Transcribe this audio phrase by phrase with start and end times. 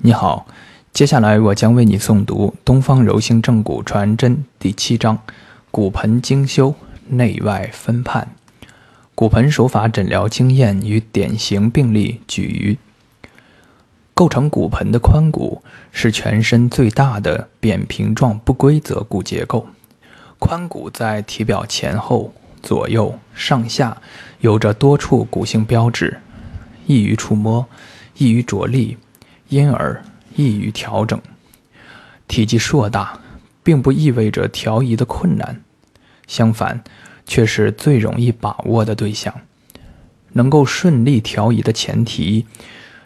[0.00, 0.46] 你好，
[0.92, 5.18] 接下来我将为你诵读《东方柔性正骨传真》第七章：
[5.72, 6.72] 骨盆精修，
[7.08, 8.28] 内外分判。
[9.16, 12.78] 骨盆手法诊疗经验与典型病例举于：
[14.14, 19.66] 构成骨盆的髋骨是全身最大的扁平状不规则骨结构。
[20.38, 24.00] 髋骨在体表前后、左右、上下
[24.38, 26.20] 有着多处骨性标志，
[26.86, 27.66] 易于触摸，
[28.16, 28.96] 易于着力。
[29.48, 30.02] 因而
[30.36, 31.20] 易于调整，
[32.26, 33.18] 体积硕大，
[33.62, 35.62] 并不意味着调移的困难，
[36.26, 36.82] 相反，
[37.26, 39.34] 却是最容易把握的对象。
[40.32, 42.46] 能够顺利调移的前提，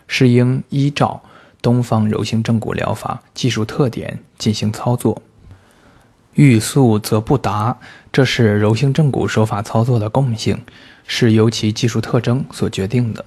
[0.08, 1.22] 是应依照
[1.62, 5.22] 东方柔性正骨疗法技术特点进行操作。
[6.34, 7.78] 欲速则不达，
[8.10, 10.60] 这是柔性正骨手法操作的共性，
[11.06, 13.24] 是由其技术特征所决定的。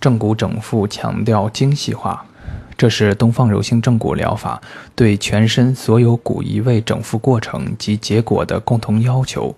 [0.00, 2.24] 正骨整复强调精细化，
[2.76, 4.60] 这是东方柔性正骨疗法
[4.94, 9.56] 对全身所有骨移位整复过程及结果的共同要求，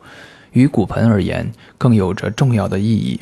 [0.52, 3.20] 与骨盆而言更有着重要的意义。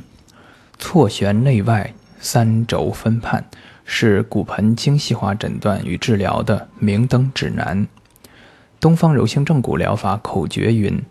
[0.79, 3.45] 错旋内外三轴分判
[3.85, 7.87] 是骨盆精细化诊断与治疗的明灯指南。
[8.79, 11.03] 东方柔性正骨疗法口诀云：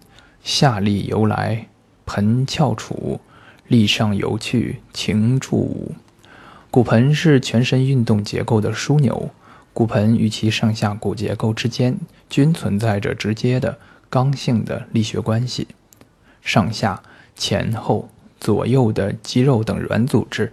[0.43, 1.67] 下利由来，
[2.05, 3.19] 盆翘处。
[3.67, 5.95] 力上游去，情助舞。
[6.75, 9.29] 骨盆是全身运动结构的枢纽，
[9.71, 11.97] 骨盆与其上下骨结构之间
[12.29, 15.69] 均存在着直接的刚性的力学关系。
[16.41, 17.01] 上下、
[17.33, 18.09] 前后、
[18.41, 20.51] 左右的肌肉等软组织，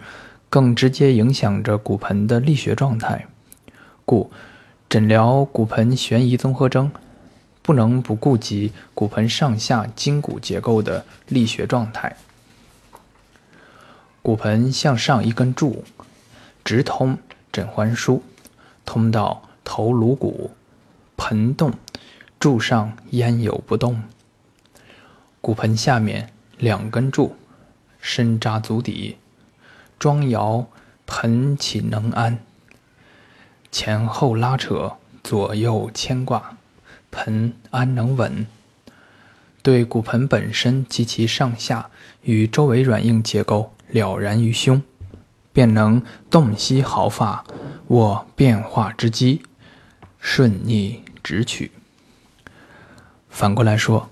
[0.48, 3.26] 更直接影响着骨盆的力学状态。
[4.04, 4.30] 故，
[4.88, 6.92] 诊疗骨盆悬移综合征，
[7.62, 12.14] 不能不顾及骨盆上下筋骨结构的力学状态。
[14.22, 15.82] 骨盆向上一根柱，
[16.64, 17.18] 直通
[17.50, 18.20] 枕环枢，
[18.84, 20.50] 通到头颅骨。
[21.16, 21.72] 盆动，
[22.40, 24.02] 柱上焉有不动？
[25.40, 27.36] 骨盆下面两根柱，
[28.00, 29.18] 深扎足底，
[29.98, 30.66] 桩摇
[31.06, 32.38] 盆岂能安？
[33.70, 36.56] 前后拉扯，左右牵挂，
[37.10, 38.46] 盆安能稳？
[39.62, 41.90] 对骨盆本身及其上下
[42.22, 43.72] 与周围软硬结构。
[43.88, 44.82] 了然于胸，
[45.52, 47.44] 便能洞悉毫发，
[47.88, 49.42] 握变化之机，
[50.18, 51.70] 顺逆直取。
[53.28, 54.08] 反过来说，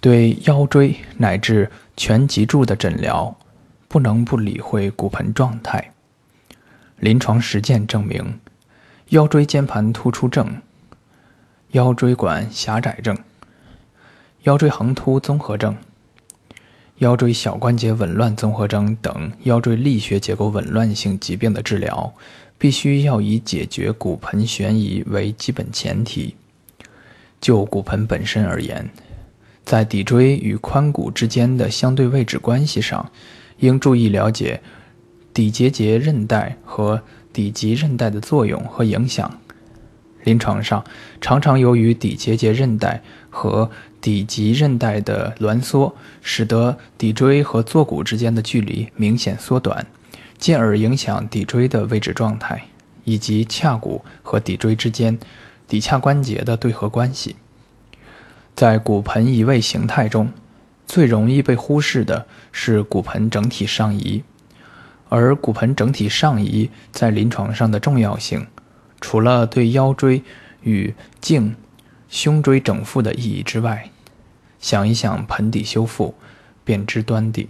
[0.00, 3.36] 对腰椎乃至全脊柱的诊疗，
[3.88, 5.92] 不能不理会骨盆状态。
[6.96, 8.40] 临床实践证明，
[9.08, 10.62] 腰椎间盘突出症、
[11.72, 13.16] 腰椎管狭窄症、
[14.42, 15.76] 腰椎横突综合症。
[17.02, 22.14] 腰椎小关节紊乱综合征等腰椎力学结构紊乱性疾病的治疗，
[22.58, 26.36] 必须要以解决骨盆悬移为基本前提。
[27.40, 28.88] 就骨盆本身而言，
[29.64, 33.10] 在骶椎与髋骨之间的相对位置关系上，
[33.58, 34.62] 应注意了解
[35.34, 37.02] 骶结节韧带和
[37.34, 39.40] 骶棘韧带的作用和影响。
[40.22, 40.84] 临床上，
[41.20, 43.68] 常常由于骶结节韧带和
[44.02, 49.86] 底棘韧带的挛缩，使得骶椎和坐骨之间的距离明显缩短，
[50.36, 52.64] 进而影响骶椎的位置状态，
[53.04, 55.18] 以及髂骨和骶椎之间
[55.68, 57.36] 骶髂关节的对合关系。
[58.54, 60.30] 在骨盆移位形态中，
[60.86, 64.22] 最容易被忽视的是骨盆整体上移，
[65.08, 68.46] 而骨盆整体上移在临床上的重要性。
[69.00, 70.22] 除了对腰椎
[70.62, 71.54] 与颈、
[72.12, 73.88] 胸椎整复的意义之外，
[74.60, 76.14] 想一想盆底修复，
[76.62, 77.48] 便知端倪。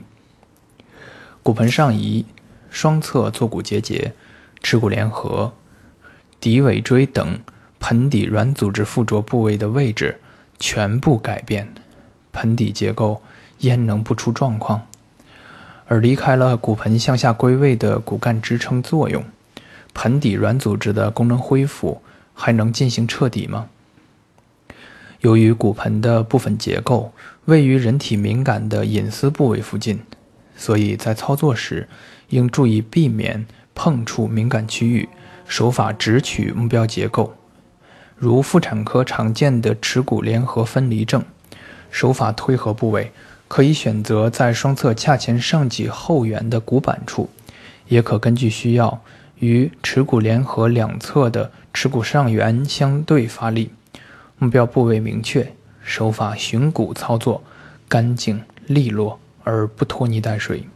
[1.42, 2.24] 骨盆上移、
[2.70, 4.14] 双侧坐骨结节、
[4.62, 5.52] 耻骨联合、
[6.40, 7.40] 骶尾椎等
[7.80, 10.20] 盆底软组织附着部位的位置
[10.60, 11.74] 全部改变，
[12.30, 13.20] 盆底结构
[13.58, 14.86] 焉能不出状况？
[15.88, 19.24] 而离开了骨盆向下归位的骨干支撑作用。
[19.92, 22.00] 盆底软组织的功能恢复
[22.32, 23.66] 还能进行彻底吗？
[25.22, 27.12] 由于骨盆的部分结构
[27.44, 30.00] 位于人体敏感的隐私部位附近，
[30.56, 31.88] 所以在操作时
[32.30, 35.08] 应注意避免碰触敏感区域，
[35.46, 37.34] 手法直取目标结构。
[38.16, 41.24] 如妇产科常见的耻骨联合分离症，
[41.90, 43.12] 手法推合部位
[43.46, 47.30] 可以选择在双侧髂前上棘后缘的骨板处，
[47.86, 49.00] 也可根据需要。
[49.38, 53.72] 与耻骨联合两侧的耻骨上缘相对发力，
[54.42, 55.54] 目标部位明确，
[55.84, 57.44] 手法寻骨操作，
[57.88, 60.68] 干净利落而不拖泥带水。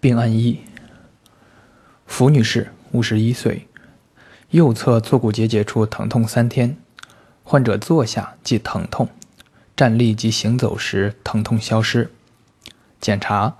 [0.00, 0.58] 病案一：
[2.06, 3.68] 符女士，五十一岁，
[4.48, 6.78] 右侧坐骨结节处疼痛三天，
[7.44, 9.10] 患者坐下即疼痛，
[9.76, 12.10] 站立及行走时疼痛消失。
[13.02, 13.58] 检查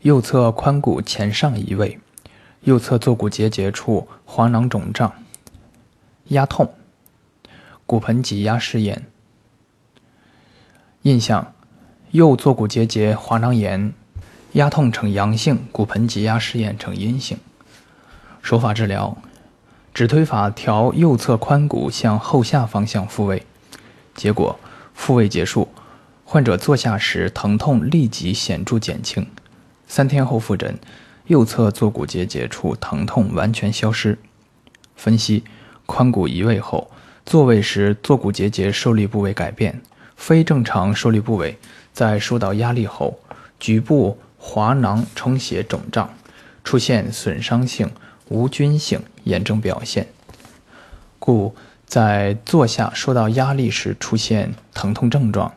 [0.00, 2.00] 右侧髋骨前上移位，
[2.62, 5.12] 右侧坐骨结节处滑囊肿胀，
[6.30, 6.74] 压痛，
[7.86, 9.06] 骨盆挤压试验。
[11.02, 11.54] 印象：
[12.10, 13.94] 右坐骨结节滑囊炎，
[14.52, 17.38] 压痛呈阳性，骨盆挤压试验呈阴性。
[18.42, 19.16] 手法治疗：
[19.94, 23.46] 指推法调右侧髋骨向后下方向复位，
[24.16, 24.58] 结果
[24.92, 25.68] 复位结束。
[26.24, 29.24] 患者坐下时，疼痛立即显著减轻。
[29.86, 30.76] 三天后复诊，
[31.28, 34.18] 右侧坐骨结节处疼痛完全消失。
[34.96, 35.44] 分析：
[35.86, 36.90] 髋骨移位后，
[37.26, 39.82] 坐位时坐骨结节受力部位改变，
[40.14, 41.58] 非正常受力部位
[41.92, 43.18] 在受到压力后，
[43.58, 46.08] 局部滑囊充血肿胀，
[46.62, 47.90] 出现损伤性
[48.28, 50.06] 无菌性炎症表现，
[51.18, 51.52] 故
[51.84, 55.52] 在坐下受到压力时出现疼痛症状。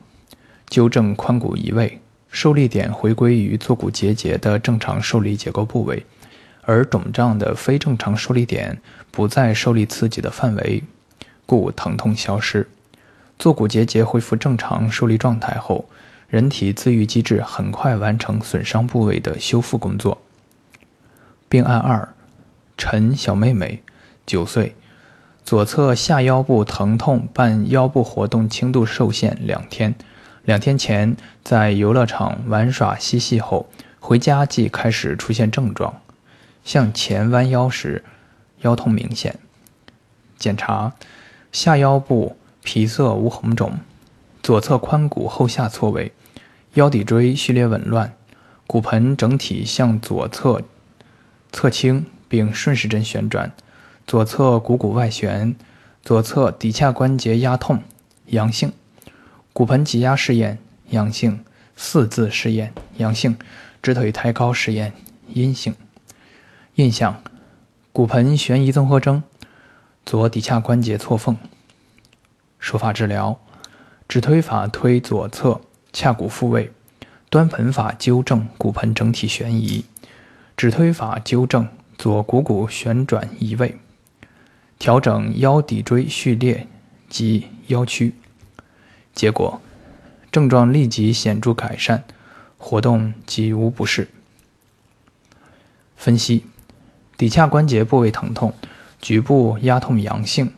[0.68, 2.02] 纠正髋骨移位，
[2.32, 6.04] 受力点回归于坐骨结节的正常受力结构部位，
[6.64, 8.82] 而肿胀的非正常受力点
[9.12, 10.84] 不在受力刺激的范围，
[11.50, 12.70] 故疼痛消失。
[13.40, 15.90] 坐骨结节恢复正常受力状态后，
[16.28, 20.22] 人体自愈机制很快完成损伤部位的修复工作。
[21.48, 22.10] 病案二：
[22.78, 23.82] 陈小妹妹，
[24.28, 24.76] 九岁，
[25.44, 29.96] 左侧下腰部疼痛伴腰部活动轻度受限两天。
[30.44, 33.68] 两天前在游乐场玩耍嬉戏后，
[34.00, 36.02] 回家即开始出现症状，
[36.64, 38.04] 向前弯腰时
[38.62, 39.40] 腰痛明显。
[40.38, 40.94] 检查
[41.52, 43.80] 下腰部皮色无红肿，
[44.44, 46.12] 左侧髋骨后下错位，
[46.76, 48.14] 腰骶椎序列紊乱，
[48.68, 50.62] 骨盆整体向左侧
[51.52, 53.52] 侧倾并顺时针旋转，
[54.06, 55.56] 左侧股骨外旋，
[56.04, 57.82] 左侧骶髂关节压痛，
[58.28, 58.72] 阳性。
[59.52, 60.60] 骨盆挤压试验
[60.92, 61.44] 阳性，
[61.76, 63.36] 四字试验阳性，
[63.82, 64.94] 直腿抬高试验
[65.34, 65.76] 阴性。
[66.76, 67.22] 印象：
[67.92, 69.24] 骨盆悬移综合征，
[70.06, 71.38] 左骶髂关节错缝。
[72.60, 73.40] 手法治疗：
[74.08, 75.62] 指推法推左侧
[75.94, 76.72] 髂骨复位，
[77.30, 79.86] 端盆法纠正骨盆整体悬移，
[80.58, 81.68] 指推法纠正
[81.98, 83.78] 左股骨旋转移位，
[84.78, 86.68] 调整腰骶椎序列
[87.08, 88.16] 及腰曲。
[89.14, 89.62] 结果，
[90.32, 92.04] 症状立即显著改善，
[92.58, 94.10] 活动及无不适。
[95.96, 96.46] 分析：
[97.18, 98.54] 骶髂关节部位疼痛，
[99.02, 100.54] 局部压痛阳性，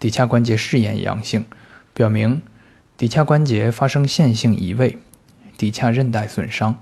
[0.00, 1.44] 骶髂关节试验阳性，
[1.92, 2.42] 表明
[2.98, 4.98] 骶髂关节发生线性移位，
[5.58, 6.78] 骶髂韧带损伤。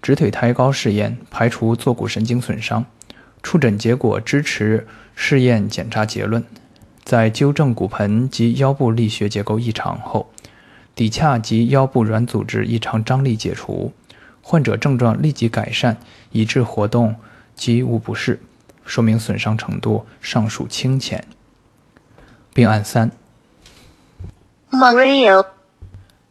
[0.00, 2.84] 直腿抬高试验排除坐骨神经损伤。
[3.42, 6.44] 触诊结果支持试验检查结论。
[7.04, 10.32] 在纠正骨盆及腰部力学结构异常后，
[10.96, 13.92] 骶髂及腰部软组织异常张力解除，
[14.40, 15.96] 患者症状立即改善，
[16.30, 17.16] 以致活动
[17.56, 18.40] 及无不适，
[18.84, 21.24] 说明损伤程度尚属轻浅。
[22.54, 23.10] 病案三
[24.70, 25.46] ：Mario，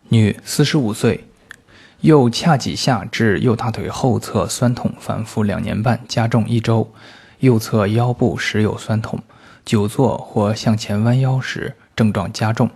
[0.09, 1.25] 女，四十五岁，
[2.01, 6.92] 右髂脊下至右大腿后侧酸痛反复两年半，加重一周，
[7.39, 9.21] 右侧腰部时有酸痛。
[9.63, 12.69] 久坐或向前弯腰时，症状加重。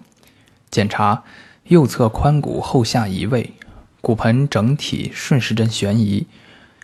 [0.70, 1.24] 检查
[1.64, 3.54] 右侧髋骨后下移位，
[4.02, 6.28] 骨盆整体顺时针旋移，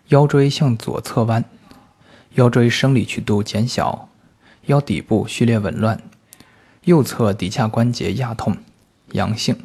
[0.08, 1.46] 腰椎向左侧弯，
[2.36, 4.08] 腰椎生理曲度减小，
[4.68, 6.02] 腰底部序列紊乱，
[6.86, 8.56] 右侧骶髂关节压痛，
[9.12, 9.58] 阳性。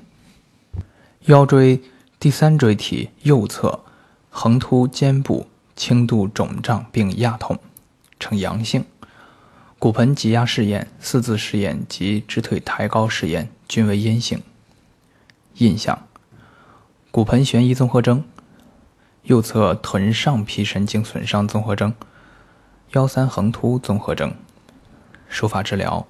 [1.26, 1.80] 腰椎
[2.18, 3.84] 第三椎体右侧
[4.30, 5.46] 横突肩部
[5.76, 7.58] 轻度肿胀并压痛，
[8.18, 8.84] 呈阳性。
[9.78, 14.42] 骨盆挤压试验、四字试验及直腿抬高试验均为阴性。
[15.58, 16.08] 印象：
[17.12, 18.24] 骨盆悬移综合征、
[19.22, 21.94] 右侧臀上皮神经损伤综合征、
[22.92, 24.34] 腰三横突综合征。
[25.28, 26.06] 手法治疗：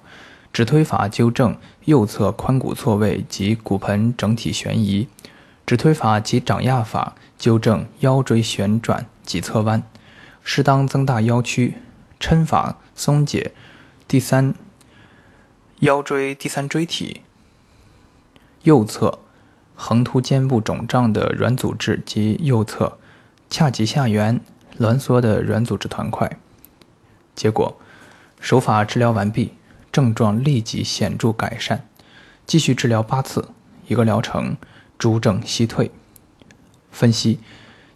[0.53, 5.07] 指推法纠正右侧髋骨错位及骨盆整体悬移；
[5.65, 9.83] 指推法及掌压法纠正腰椎旋转及侧弯，
[10.43, 11.77] 适当增大腰曲。
[12.19, 13.51] 抻法松解
[14.07, 14.55] 第三
[15.81, 17.21] 腰椎第三椎体
[18.63, 19.19] 右侧
[19.75, 22.97] 横突肩部肿胀的软组织及右侧
[23.51, 24.41] 髂脊下缘
[24.79, 26.39] 挛缩的软组织团块。
[27.37, 27.77] 结果，
[28.41, 29.53] 手法治疗完毕，
[29.91, 31.87] 症状立即显著改善。
[32.47, 33.49] 继续治疗八次，
[33.87, 34.57] 一个疗程，
[34.97, 35.91] 诸症悉退。
[36.91, 37.39] 分析：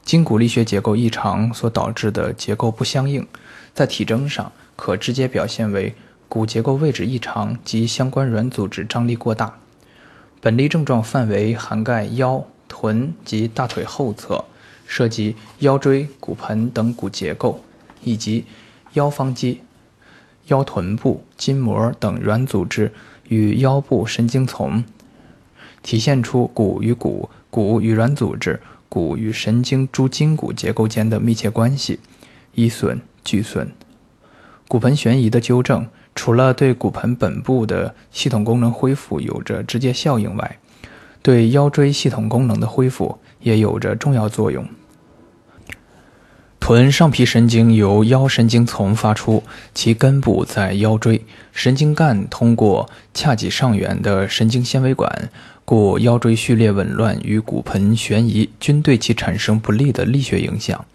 [0.05, 3.27] 筋骨力学结构异常所导致的结构不相应，
[3.74, 5.95] 在体征上可直接表现为
[6.29, 9.57] 骨结构位置异常及相关软组织张力过大。
[10.39, 14.45] 本例症状范围涵盖腰、臀及大腿后侧，
[14.86, 17.63] 涉及腰椎、骨盆等骨结构，
[18.03, 18.45] 以及
[18.93, 19.62] 腰方肌、
[20.48, 22.91] 腰臀部筋膜等软组织
[23.29, 24.83] 与腰部神经丛，
[25.81, 28.60] 体现出骨与骨、骨与软组织。
[28.89, 32.01] 骨与神经诸筋骨结构间的密切关系，
[32.55, 33.71] 一损俱损。
[34.67, 40.60] 骨盆悬移的纠正，除了对骨盆本部的系统功能恢复有着直接效应外，
[41.21, 44.67] 对腰椎系统功能的恢复也有着重要作用。
[46.62, 51.20] 臀上皮神经由腰神经丛发出，其根部在腰椎，
[51.51, 55.30] 神经干通过髂脊上缘的神经纤维管。
[55.65, 60.86] 故腰椎序列紊乱与骨盆悬移均对其产生不利的力学影响，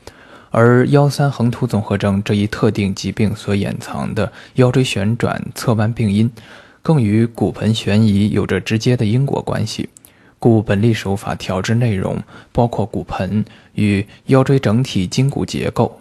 [0.51, 6.31] 而腰三横突综合征这一特定疾病所掩藏的腰椎旋转侧弯病因，
[6.81, 9.89] 更与骨盆悬移有着直接的因果关系。
[10.47, 12.23] 故本例手法调治内容
[12.53, 16.01] 包括骨盆与腰椎整体筋骨结构，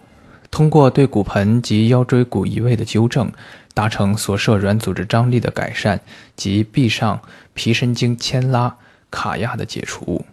[0.52, 3.28] 通过对骨盆及腰椎骨移位的纠正。
[3.74, 6.00] 达成所涉软组织张力的改善
[6.34, 7.20] 及臂上
[7.52, 8.74] 皮神经牵拉
[9.10, 10.24] 卡压的解除。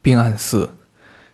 [0.00, 0.70] 病案四：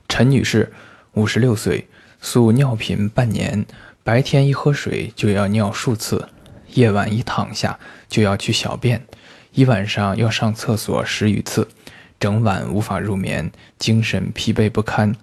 [0.09, 0.73] 陈女士，
[1.13, 1.87] 五十六岁，
[2.21, 3.65] 宿尿频半年，
[4.03, 6.29] 白天一喝水就要尿数次，
[6.73, 9.07] 夜晚一躺下就要去小便，
[9.53, 11.69] 一晚上要上厕所十余次，
[12.21, 15.15] 整晚无法入眠，精神疲惫不堪。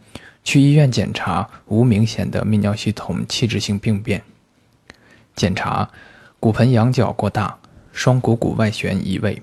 [0.43, 4.23] 去医院检查，无明显的泌尿系统器质性病变。
[5.35, 5.89] 检查。
[6.39, 7.57] 骨盆仰角过大，
[7.93, 9.41] 双股骨外旋移位。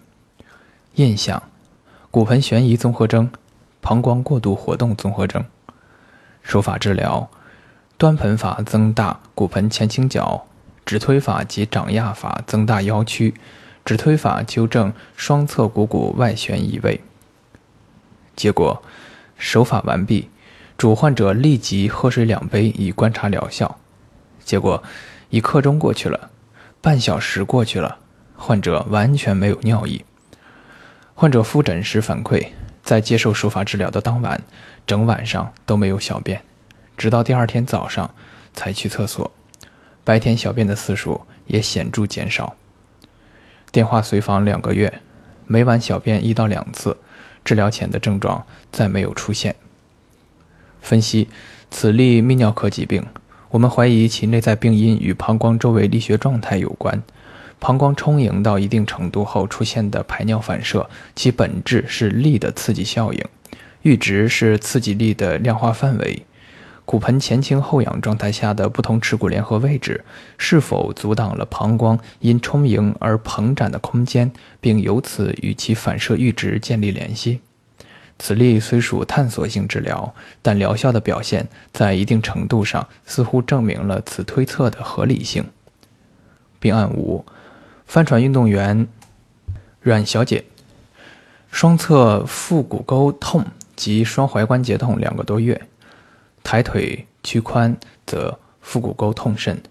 [0.97, 1.43] 印象：
[2.11, 3.31] 骨盆悬移综合征，
[3.81, 5.43] 膀胱过度活动综合征。
[6.43, 7.31] 手法治疗：
[7.97, 10.47] 端盆法增大骨盆前倾角，
[10.85, 13.33] 指推法及掌压法增大腰曲，
[13.83, 17.01] 指推法纠正双侧股骨外旋移位。
[18.37, 18.83] 结果：
[19.37, 20.29] 手法完毕，
[20.77, 23.79] 主患者立即喝水两杯以观察疗效。
[24.45, 24.83] 结果：
[25.29, 26.31] 一刻钟过去了。
[26.83, 27.99] 半小时过去了，
[28.35, 30.05] 患者完全没有尿意。
[31.15, 32.49] 患者复诊时反馈，
[32.83, 34.41] 在接受手法治疗的当晚，
[34.87, 36.41] 整晚上都没有小便，
[36.97, 38.15] 直到第二天早上
[38.55, 39.31] 才去厕所。
[40.03, 42.57] 白天小便的次数也显著减少。
[43.71, 45.03] 电话随访两个月，
[45.47, 46.97] 每晚小便一到两次，
[47.45, 49.55] 治疗前的症状再没有出现。
[50.81, 51.29] 分析：
[51.71, 53.05] 此例泌尿科疾病。
[53.51, 57.03] 我们怀疑其内在病因与膀胱周围力学状态有关。
[57.59, 63.23] 膀胱充盈到一定程度后出现的排尿反射，其本质是力的刺激效应，
[63.83, 66.23] 阈值是刺激力的量化范围。
[66.91, 70.05] 骨盆前倾后仰状态下的不同耻骨联合位置，
[70.37, 74.29] 是否阻挡了膀胱因充盈而膨展的空间，
[74.61, 77.39] 并由此与其反射阈值建立联系？
[78.19, 85.45] 此例虽属探索性治疗，但疗效的表现在一定程度上似乎证明了此推测的合理性。
[86.59, 87.25] 病案五：
[87.87, 88.89] 帆船运动员
[89.81, 90.45] 阮小姐，
[91.53, 93.45] 双侧腹股沟痛
[93.77, 95.69] 及双踝关节痛两个多月，
[96.43, 99.63] 抬腿屈髋则腹股沟痛甚。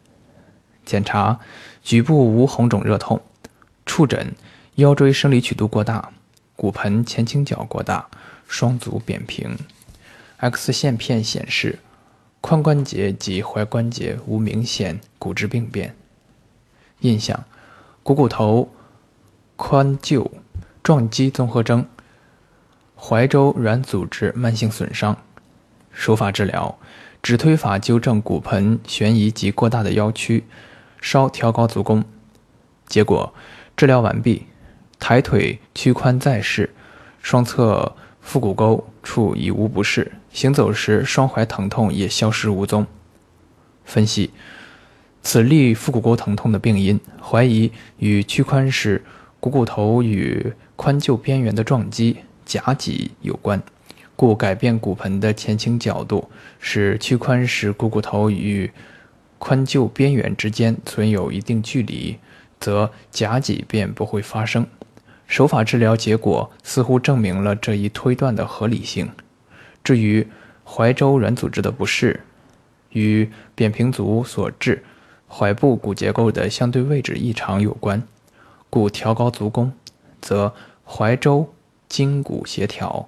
[0.86, 1.40] 检查
[1.84, 3.22] 局部无红肿热痛，
[3.86, 4.34] 触诊
[4.76, 6.12] 腰椎生理曲度过大，
[6.56, 8.08] 骨盆前倾角过大。
[8.52, 9.56] 双足扁平
[10.38, 11.78] ，X 线片显示
[12.42, 15.96] 髋关节及踝关节无明显骨质病变。
[17.02, 17.46] 印象：
[18.02, 18.72] 股骨头
[19.56, 20.28] 髋臼
[20.82, 21.86] 撞击综合征，
[22.98, 25.16] 踝周软组织慢性损伤。
[25.92, 26.78] 手法治疗：
[27.22, 30.46] 指推法纠正骨盆悬移及过大的腰曲，
[31.02, 32.04] 稍调高足弓。
[32.88, 33.34] 结果：
[33.78, 34.48] 治疗完毕，
[35.00, 36.74] 抬腿屈髋再试，
[37.22, 37.96] 双侧。
[38.22, 42.86] 腹股沟处已无不适，行走时双踝疼痛也消失无踪。
[43.86, 44.30] 分析：
[45.24, 49.04] 此例腹股沟疼痛的病因，怀疑与屈髋时
[49.40, 53.64] 股骨头与髋臼边缘的撞击夹脊有关，
[54.20, 58.70] 故改变骨盆的前倾角度，使屈髋时股骨头与
[59.40, 62.18] 髋臼边缘之间存有一定距离，
[62.60, 64.68] 则夹脊便不会发生。
[65.26, 69.10] 手法治疗结果似乎证明了这一推断的合理性。
[69.86, 70.28] 至于
[70.66, 72.20] 怀周软组织的不适，
[72.90, 74.84] 与扁平足所致
[75.30, 78.04] 踝部骨结构的相对位置异常有关，
[78.70, 79.72] 故调高足弓，
[80.20, 80.54] 则
[80.86, 81.54] 踝周
[81.88, 83.08] 筋骨协调，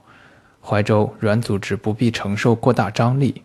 [0.64, 3.42] 怀州软组织不必承受过大张力，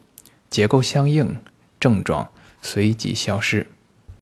[0.50, 1.36] 结构相应，
[1.80, 2.28] 症状
[2.60, 3.66] 随即消失。